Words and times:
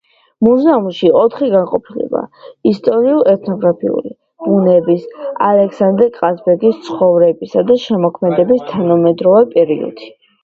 მუზეუმში 0.45 1.09
ოთხი 1.17 1.49
განყოფილებაა: 1.55 2.47
ისტორიულ-ეთნოგრაფიული, 2.69 4.13
ბუნების, 4.47 5.05
ალექსანდრე 5.49 6.07
ყაზბეგის 6.15 6.79
ცხოვრებისა 6.87 7.65
და 7.73 7.77
შემოქმედების, 7.87 8.65
თანამედროვე 8.73 9.45
პერიოდი. 9.53 10.11